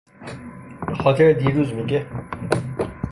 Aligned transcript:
به 0.87 0.93
خاطر 0.95 1.33
دیروز 1.33 1.73
می 1.73 1.85
گه 1.85 2.05